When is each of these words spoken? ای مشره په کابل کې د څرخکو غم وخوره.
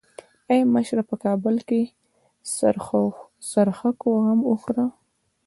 ای 0.51 0.61
مشره 0.73 1.03
په 1.09 1.15
کابل 1.23 1.55
کې 1.69 1.81
د 1.89 1.91
څرخکو 3.53 4.09
غم 4.23 4.39
وخوره. 4.49 4.85